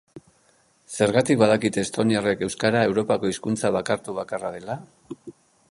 [0.99, 4.81] Zergatik badakite estoniarrek euskara Europako hizkuntza bakartu bakarra dela?